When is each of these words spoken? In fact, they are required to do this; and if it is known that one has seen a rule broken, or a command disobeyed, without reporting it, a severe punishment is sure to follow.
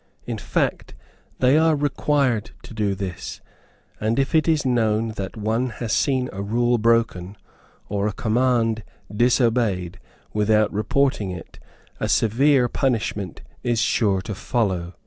In 0.25 0.39
fact, 0.39 0.95
they 1.37 1.59
are 1.59 1.75
required 1.75 2.49
to 2.63 2.73
do 2.73 2.95
this; 2.95 3.39
and 3.99 4.17
if 4.17 4.33
it 4.33 4.47
is 4.47 4.65
known 4.65 5.09
that 5.09 5.37
one 5.37 5.69
has 5.69 5.93
seen 5.93 6.27
a 6.33 6.41
rule 6.41 6.79
broken, 6.79 7.37
or 7.87 8.07
a 8.07 8.11
command 8.11 8.83
disobeyed, 9.15 9.99
without 10.33 10.73
reporting 10.73 11.29
it, 11.29 11.59
a 11.99 12.09
severe 12.09 12.67
punishment 12.67 13.43
is 13.61 13.77
sure 13.79 14.21
to 14.21 14.33
follow. 14.33 14.95